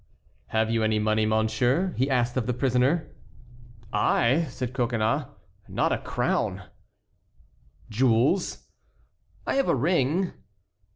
"Have 0.47 0.71
you 0.71 0.81
any 0.81 0.97
money, 0.97 1.27
monsieur?" 1.27 1.93
he 1.95 2.09
asked 2.09 2.35
of 2.35 2.47
the 2.47 2.55
prisoner. 2.55 3.11
"I?" 3.93 4.45
said 4.45 4.73
Coconnas; 4.73 5.27
"not 5.67 5.91
a 5.91 5.99
crown." 5.99 6.63
"Jewels?" 7.87 8.67
"I 9.45 9.53
have 9.53 9.69
a 9.69 9.75
ring." 9.75 10.33